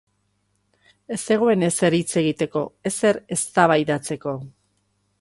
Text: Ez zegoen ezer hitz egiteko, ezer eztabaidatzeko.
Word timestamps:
Ez 1.17 1.19
zegoen 1.25 1.67
ezer 1.69 1.97
hitz 1.99 2.15
egiteko, 2.23 2.65
ezer 2.93 3.23
eztabaidatzeko. 3.39 4.39